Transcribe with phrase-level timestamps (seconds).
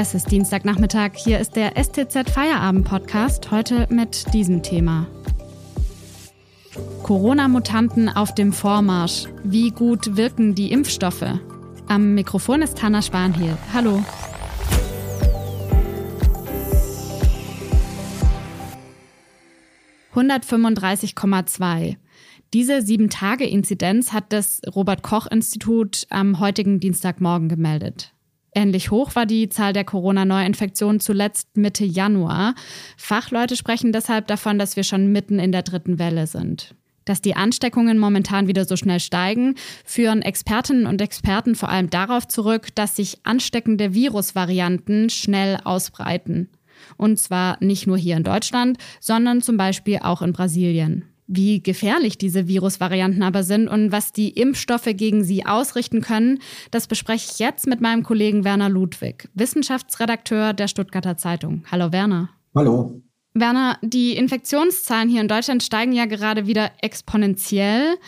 [0.00, 1.14] Es ist Dienstagnachmittag.
[1.16, 3.50] Hier ist der STZ Feierabend Podcast.
[3.50, 5.08] Heute mit diesem Thema.
[7.02, 9.24] Corona-Mutanten auf dem Vormarsch.
[9.42, 11.40] Wie gut wirken die Impfstoffe?
[11.88, 13.58] Am Mikrofon ist Hanna Spanhiel.
[13.74, 14.04] Hallo.
[20.14, 21.96] (135,2).
[22.54, 28.14] Diese 7-Tage-Inzidenz hat das Robert-Koch-Institut am heutigen Dienstagmorgen gemeldet.
[28.54, 32.54] Ähnlich hoch war die Zahl der Corona-Neuinfektionen zuletzt Mitte Januar.
[32.96, 36.74] Fachleute sprechen deshalb davon, dass wir schon mitten in der dritten Welle sind.
[37.04, 42.28] Dass die Ansteckungen momentan wieder so schnell steigen, führen Expertinnen und Experten vor allem darauf
[42.28, 46.50] zurück, dass sich ansteckende Virusvarianten schnell ausbreiten.
[46.96, 51.04] Und zwar nicht nur hier in Deutschland, sondern zum Beispiel auch in Brasilien.
[51.30, 56.38] Wie gefährlich diese Virusvarianten aber sind und was die Impfstoffe gegen sie ausrichten können,
[56.70, 61.64] das bespreche ich jetzt mit meinem Kollegen Werner Ludwig, Wissenschaftsredakteur der Stuttgarter Zeitung.
[61.70, 62.30] Hallo Werner.
[62.54, 63.02] Hallo.
[63.34, 67.98] Werner, die Infektionszahlen hier in Deutschland steigen ja gerade wieder exponentiell.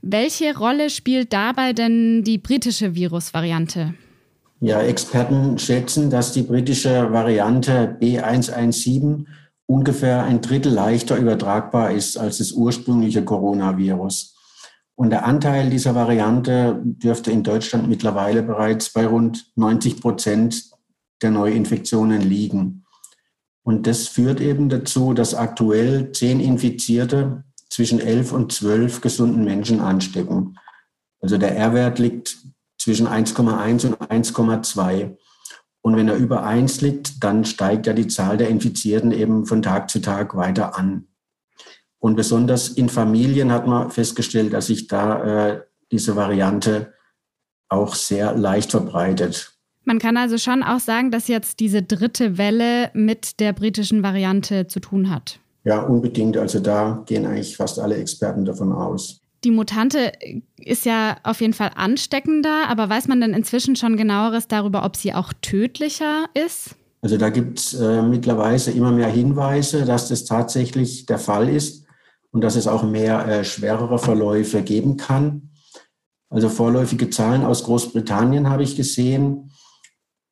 [0.00, 3.94] Welche Rolle spielt dabei denn die britische Virusvariante?
[4.60, 9.24] Ja, Experten schätzen, dass die britische Variante B117
[9.70, 14.36] ungefähr ein Drittel leichter übertragbar ist als das ursprüngliche Coronavirus.
[14.96, 20.64] Und der Anteil dieser Variante dürfte in Deutschland mittlerweile bereits bei rund 90 Prozent
[21.22, 22.84] der Neuinfektionen liegen.
[23.62, 29.80] Und das führt eben dazu, dass aktuell zehn Infizierte zwischen 11 und 12 gesunden Menschen
[29.80, 30.58] anstecken.
[31.20, 32.38] Also der R-Wert liegt
[32.76, 35.16] zwischen 1,1 und 1,2.
[35.82, 39.62] Und wenn er über eins liegt, dann steigt ja die Zahl der Infizierten eben von
[39.62, 41.06] Tag zu Tag weiter an.
[41.98, 46.94] Und besonders in Familien hat man festgestellt, dass sich da äh, diese Variante
[47.68, 49.56] auch sehr leicht verbreitet.
[49.84, 54.66] Man kann also schon auch sagen, dass jetzt diese dritte Welle mit der britischen Variante
[54.66, 55.40] zu tun hat.
[55.64, 56.36] Ja, unbedingt.
[56.36, 59.20] Also da gehen eigentlich fast alle Experten davon aus.
[59.44, 60.12] Die Mutante
[60.58, 64.96] ist ja auf jeden Fall ansteckender, aber weiß man denn inzwischen schon genaueres darüber, ob
[64.96, 66.76] sie auch tödlicher ist?
[67.02, 71.86] Also da gibt es äh, mittlerweile immer mehr Hinweise, dass das tatsächlich der Fall ist
[72.30, 75.50] und dass es auch mehr äh, schwerere Verläufe geben kann.
[76.28, 79.50] Also vorläufige Zahlen aus Großbritannien habe ich gesehen.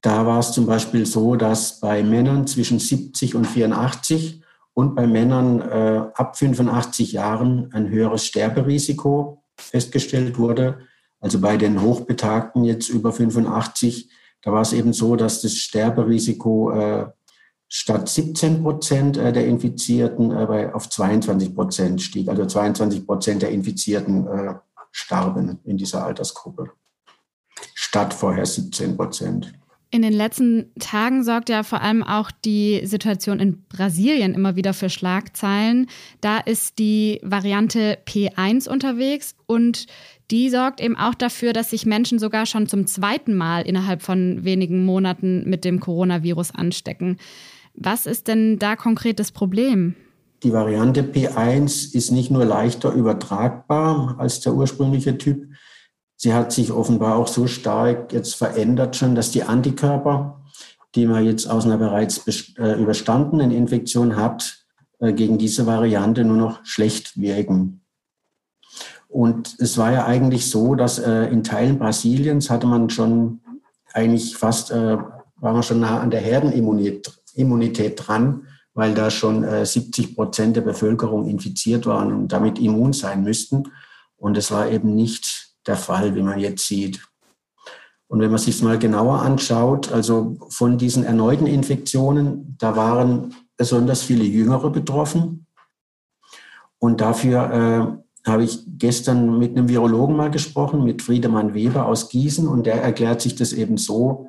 [0.00, 4.43] Da war es zum Beispiel so, dass bei Männern zwischen 70 und 84
[4.74, 10.80] und bei Männern äh, ab 85 Jahren ein höheres Sterberisiko festgestellt wurde.
[11.20, 14.10] Also bei den Hochbetagten jetzt über 85,
[14.42, 17.06] da war es eben so, dass das Sterberisiko äh,
[17.68, 22.28] statt 17 Prozent äh, der Infizierten äh, auf 22 Prozent stieg.
[22.28, 24.54] Also 22 Prozent der Infizierten äh,
[24.90, 26.70] starben in dieser Altersgruppe,
[27.74, 29.52] statt vorher 17 Prozent.
[29.94, 34.74] In den letzten Tagen sorgt ja vor allem auch die Situation in Brasilien immer wieder
[34.74, 35.86] für Schlagzeilen.
[36.20, 39.86] Da ist die Variante P1 unterwegs und
[40.32, 44.42] die sorgt eben auch dafür, dass sich Menschen sogar schon zum zweiten Mal innerhalb von
[44.42, 47.18] wenigen Monaten mit dem Coronavirus anstecken.
[47.74, 49.94] Was ist denn da konkret das Problem?
[50.42, 55.46] Die Variante P1 ist nicht nur leichter übertragbar als der ursprüngliche Typ,
[56.16, 60.40] Sie hat sich offenbar auch so stark jetzt verändert schon, dass die Antikörper,
[60.94, 62.26] die man jetzt aus einer bereits
[62.56, 64.64] äh, überstandenen Infektion hat,
[65.00, 67.80] äh, gegen diese Variante nur noch schlecht wirken.
[69.08, 73.40] Und es war ja eigentlich so, dass äh, in Teilen Brasiliens hatte man schon
[73.92, 80.56] eigentlich fast, war man schon nah an der Herdenimmunität dran, weil da schon 70 Prozent
[80.56, 83.68] der Bevölkerung infiziert waren und damit immun sein müssten.
[84.16, 85.33] Und es war eben nicht
[85.66, 87.00] der Fall, wie man jetzt sieht.
[88.06, 94.02] Und wenn man sich mal genauer anschaut, also von diesen erneuten Infektionen, da waren besonders
[94.02, 95.46] viele Jüngere betroffen.
[96.78, 102.08] Und dafür äh, habe ich gestern mit einem Virologen mal gesprochen, mit Friedemann Weber aus
[102.08, 102.46] Gießen.
[102.46, 104.28] Und der erklärt sich das eben so,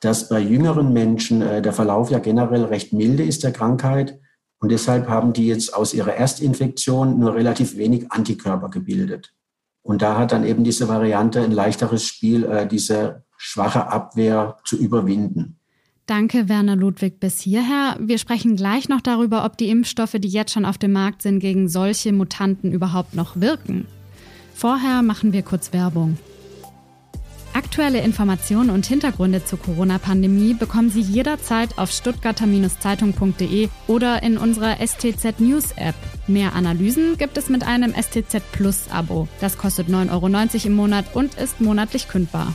[0.00, 4.18] dass bei jüngeren Menschen äh, der Verlauf ja generell recht milde ist der Krankheit.
[4.58, 9.32] Und deshalb haben die jetzt aus ihrer Erstinfektion nur relativ wenig Antikörper gebildet.
[9.82, 14.76] Und da hat dann eben diese Variante ein leichteres Spiel, äh, diese schwache Abwehr zu
[14.76, 15.58] überwinden.
[16.06, 17.96] Danke, Werner Ludwig, bis hierher.
[18.00, 21.38] Wir sprechen gleich noch darüber, ob die Impfstoffe, die jetzt schon auf dem Markt sind,
[21.40, 23.86] gegen solche Mutanten überhaupt noch wirken.
[24.54, 26.18] Vorher machen wir kurz Werbung.
[27.54, 35.38] Aktuelle Informationen und Hintergründe zur Corona-Pandemie bekommen Sie jederzeit auf stuttgarter-zeitung.de oder in unserer STZ
[35.38, 35.94] News App.
[36.26, 39.28] Mehr Analysen gibt es mit einem STZ Plus Abo.
[39.40, 42.54] Das kostet 9,90 Euro im Monat und ist monatlich kündbar.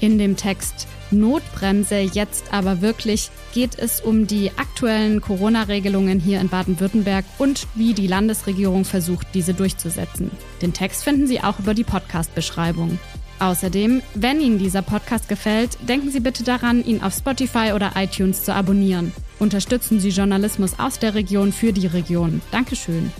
[0.00, 1.98] In dem Text Notbremse.
[1.98, 8.06] Jetzt aber wirklich geht es um die aktuellen Corona-Regelungen hier in Baden-Württemberg und wie die
[8.06, 10.30] Landesregierung versucht, diese durchzusetzen.
[10.62, 12.98] Den Text finden Sie auch über die Podcast-Beschreibung.
[13.40, 18.42] Außerdem, wenn Ihnen dieser Podcast gefällt, denken Sie bitte daran, ihn auf Spotify oder iTunes
[18.42, 19.12] zu abonnieren.
[19.38, 22.40] Unterstützen Sie Journalismus aus der Region für die Region.
[22.50, 23.12] Dankeschön.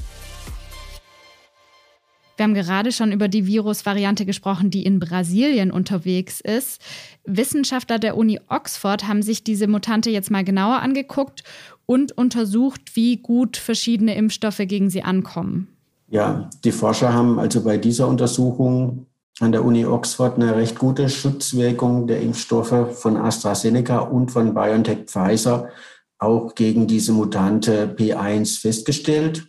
[2.36, 6.80] Wir haben gerade schon über die Virusvariante gesprochen, die in Brasilien unterwegs ist.
[7.24, 11.42] Wissenschaftler der Uni Oxford haben sich diese Mutante jetzt mal genauer angeguckt
[11.86, 15.68] und untersucht, wie gut verschiedene Impfstoffe gegen sie ankommen.
[16.10, 19.06] Ja, die Forscher haben also bei dieser Untersuchung
[19.40, 25.06] an der Uni Oxford eine recht gute Schutzwirkung der Impfstoffe von AstraZeneca und von BioNTech
[25.06, 25.68] Pfizer
[26.18, 29.48] auch gegen diese Mutante P1 festgestellt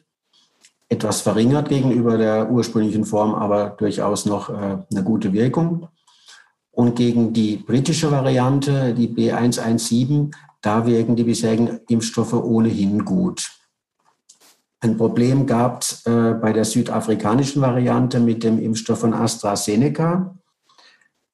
[0.89, 5.87] etwas verringert gegenüber der ursprünglichen Form, aber durchaus noch äh, eine gute Wirkung.
[6.71, 13.51] Und gegen die britische Variante, die B117, da wirken die bisherigen Impfstoffe ohnehin gut.
[14.81, 20.37] Ein Problem gab es äh, bei der südafrikanischen Variante mit dem Impfstoff von AstraZeneca.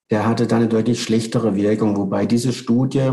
[0.09, 3.12] Der hatte dann eine deutlich schlechtere Wirkung, wobei diese Studie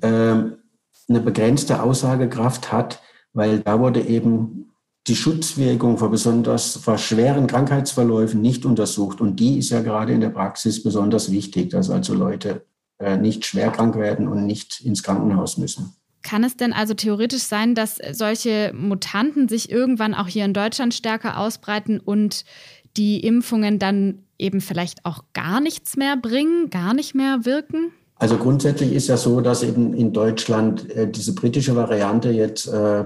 [0.00, 3.02] äh, eine begrenzte Aussagekraft hat,
[3.32, 4.72] weil da wurde eben
[5.06, 9.20] die Schutzwirkung vor besonders vor schweren Krankheitsverläufen nicht untersucht.
[9.20, 12.66] Und die ist ja gerade in der Praxis besonders wichtig, dass also Leute
[12.98, 15.96] äh, nicht schwer krank werden und nicht ins Krankenhaus müssen.
[16.22, 20.94] Kann es denn also theoretisch sein, dass solche Mutanten sich irgendwann auch hier in Deutschland
[20.94, 22.44] stärker ausbreiten und
[22.96, 27.92] die Impfungen dann eben vielleicht auch gar nichts mehr bringen, gar nicht mehr wirken?
[28.16, 33.04] Also grundsätzlich ist ja so, dass eben in Deutschland äh, diese britische Variante jetzt äh,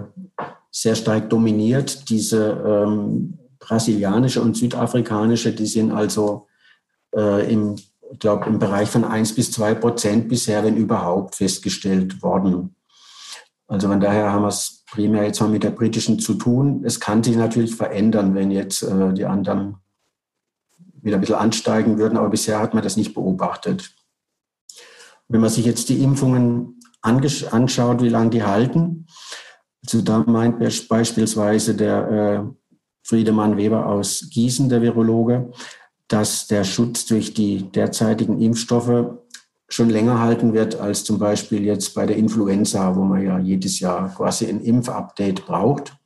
[0.70, 2.10] sehr stark dominiert.
[2.10, 6.46] Diese ähm, brasilianische und südafrikanische, die sind also
[7.16, 12.75] äh, im, ich im Bereich von 1 bis 2 Prozent bisher, wenn überhaupt, festgestellt worden.
[13.68, 16.82] Also von daher haben wir es primär jetzt mal mit der britischen zu tun.
[16.84, 19.76] Es kann sich natürlich verändern, wenn jetzt äh, die anderen
[21.02, 23.92] wieder ein bisschen ansteigen würden, aber bisher hat man das nicht beobachtet.
[25.28, 29.06] Wenn man sich jetzt die Impfungen anschaut, wie lange die halten,
[29.84, 30.58] also da meint
[30.88, 32.42] beispielsweise der äh,
[33.04, 35.52] Friedemann Weber aus Gießen, der Virologe,
[36.08, 39.18] dass der Schutz durch die derzeitigen Impfstoffe
[39.68, 43.80] schon länger halten wird als zum Beispiel jetzt bei der Influenza, wo man ja jedes
[43.80, 45.96] Jahr quasi ein Impfupdate braucht.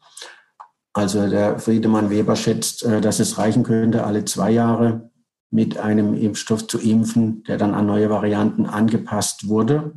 [0.92, 5.10] Also der Friedemann Weber schätzt, äh, dass es reichen könnte, alle zwei Jahre
[5.50, 9.92] mit einem Impfstoff zu impfen, der dann an neue Varianten angepasst wurde.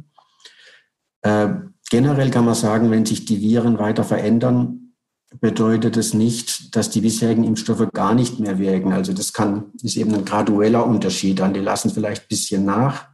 [1.22, 1.50] Äh,
[1.94, 4.96] Generell kann man sagen, wenn sich die Viren weiter verändern,
[5.40, 8.94] bedeutet es nicht, dass die bisherigen Impfstoffe gar nicht mehr wirken.
[8.94, 11.40] Also das kann, ist eben ein gradueller Unterschied.
[11.56, 13.13] Die lassen vielleicht ein bisschen nach.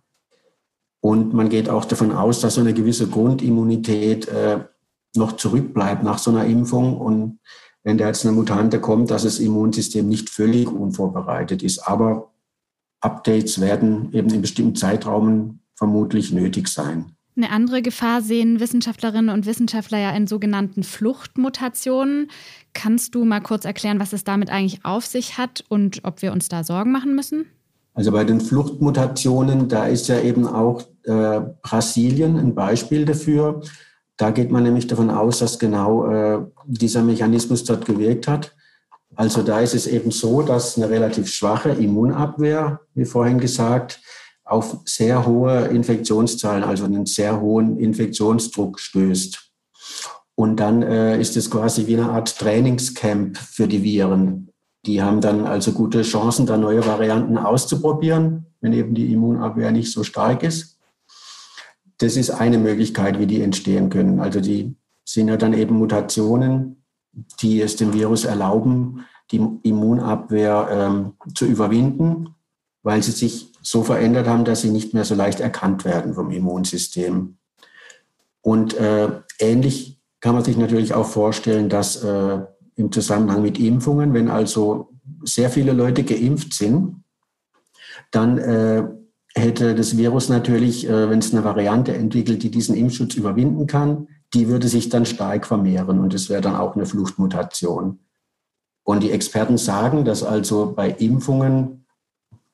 [1.02, 4.60] Und man geht auch davon aus, dass so eine gewisse Grundimmunität äh,
[5.16, 6.98] noch zurückbleibt nach so einer Impfung.
[6.98, 7.40] Und
[7.84, 11.80] wenn da jetzt eine Mutante kommt, dass das Immunsystem nicht völlig unvorbereitet ist.
[11.80, 12.32] Aber
[13.02, 17.16] Updates werden eben in bestimmten Zeitraumen vermutlich nötig sein.
[17.38, 22.30] Eine andere Gefahr sehen Wissenschaftlerinnen und Wissenschaftler ja in sogenannten Fluchtmutationen.
[22.74, 26.34] Kannst du mal kurz erklären, was es damit eigentlich auf sich hat und ob wir
[26.34, 27.46] uns da Sorgen machen müssen?
[28.00, 33.62] Also bei den Fluchtmutationen, da ist ja eben auch äh, Brasilien ein Beispiel dafür.
[34.16, 38.56] Da geht man nämlich davon aus, dass genau äh, dieser Mechanismus dort gewirkt hat.
[39.18, 44.00] Also da ist es eben so, dass eine relativ schwache Immunabwehr, wie vorhin gesagt,
[44.46, 49.52] auf sehr hohe Infektionszahlen, also einen sehr hohen Infektionsdruck stößt.
[50.36, 54.49] Und dann äh, ist es quasi wie eine Art Trainingscamp für die Viren.
[54.86, 59.92] Die haben dann also gute Chancen, da neue Varianten auszuprobieren, wenn eben die Immunabwehr nicht
[59.92, 60.78] so stark ist.
[61.98, 64.20] Das ist eine Möglichkeit, wie die entstehen können.
[64.20, 66.84] Also die sind ja dann eben Mutationen,
[67.42, 72.36] die es dem Virus erlauben, die Immunabwehr ähm, zu überwinden,
[72.84, 76.32] weil sie sich so verändert haben, dass sie nicht mehr so leicht erkannt werden vom
[76.32, 77.38] Immunsystem.
[78.42, 79.10] Und äh,
[79.40, 82.40] ähnlich kann man sich natürlich auch vorstellen, dass äh,
[82.80, 84.90] im Zusammenhang mit Impfungen, wenn also
[85.24, 87.04] sehr viele Leute geimpft sind,
[88.12, 88.84] dann äh,
[89.36, 94.08] hätte das Virus natürlich, äh, wenn es eine Variante entwickelt, die diesen Impfschutz überwinden kann,
[94.34, 98.00] die würde sich dann stark vermehren und es wäre dann auch eine Fluchtmutation.
[98.84, 101.86] Und die Experten sagen, dass also bei Impfungen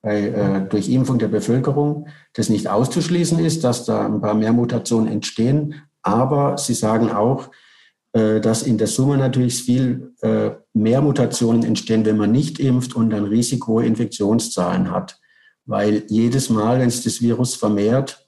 [0.02, 4.54] bei, äh, durch Impfung der Bevölkerung das nicht auszuschließen ist, dass da ein paar mehr
[4.54, 5.76] Mutationen entstehen.
[6.04, 7.50] Aber sie sagen auch,
[8.40, 13.10] dass in der Summe natürlich viel äh, mehr Mutationen entstehen, wenn man nicht impft und
[13.10, 15.20] dann risikohohe Infektionszahlen hat.
[15.68, 18.28] weil jedes Mal, wenn es das Virus vermehrt,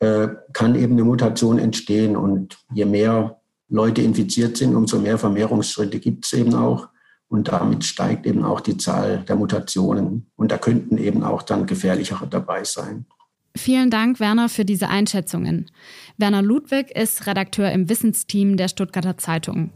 [0.00, 2.16] äh, kann eben eine Mutation entstehen.
[2.16, 6.88] Und je mehr Leute infiziert sind, umso mehr Vermehrungsschritte gibt es eben auch.
[7.28, 10.30] Und damit steigt eben auch die Zahl der Mutationen.
[10.36, 13.06] Und da könnten eben auch dann gefährlichere dabei sein.
[13.56, 15.70] Vielen Dank, Werner, für diese Einschätzungen.
[16.18, 19.70] Werner Ludwig ist Redakteur im Wissensteam der Stuttgarter Zeitung.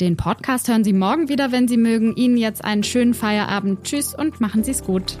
[0.00, 2.16] Den Podcast hören Sie morgen wieder, wenn Sie mögen.
[2.16, 3.84] Ihnen jetzt einen schönen Feierabend.
[3.84, 5.18] Tschüss und machen Sie es gut.